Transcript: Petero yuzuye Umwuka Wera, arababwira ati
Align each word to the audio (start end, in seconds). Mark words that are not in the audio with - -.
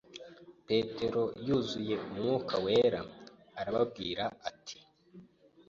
Petero 0.67 1.23
yuzuye 1.45 1.95
Umwuka 2.13 2.53
Wera, 2.65 3.01
arababwira 3.59 4.23
ati 4.49 4.77